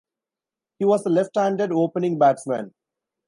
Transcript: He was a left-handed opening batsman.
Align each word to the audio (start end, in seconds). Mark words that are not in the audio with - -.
He 0.79 0.85
was 0.85 1.05
a 1.05 1.09
left-handed 1.09 1.71
opening 1.71 2.17
batsman. 2.17 2.73